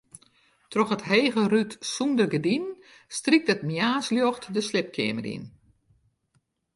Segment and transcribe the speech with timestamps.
[0.71, 2.71] Troch it hege rút sûnder gerdinen
[3.17, 5.45] strykt it moarnsljocht de sliepkeamer yn.